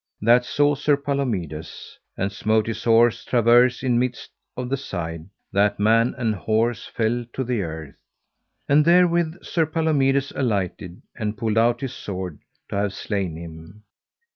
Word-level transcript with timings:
That 0.19 0.45
saw 0.45 0.73
Sir 0.73 0.97
Palomides, 0.97 1.99
and 2.17 2.31
smote 2.31 2.65
his 2.65 2.83
horse 2.85 3.23
traverse 3.23 3.83
in 3.83 3.99
midst 3.99 4.31
of 4.57 4.67
the 4.67 4.75
side, 4.75 5.29
that 5.53 5.79
man 5.79 6.15
and 6.17 6.33
horse 6.33 6.87
fell 6.87 7.23
to 7.33 7.43
the 7.43 7.61
earth. 7.61 7.93
And 8.67 8.83
therewith 8.83 9.43
Sir 9.43 9.67
Palomides 9.67 10.31
alighted 10.35 11.03
and 11.15 11.37
pulled 11.37 11.59
out 11.59 11.81
his 11.81 11.93
sword 11.93 12.39
to 12.69 12.77
have 12.77 12.93
slain 12.95 13.35
him. 13.37 13.83